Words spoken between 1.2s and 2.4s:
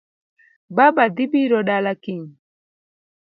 biro dala kiny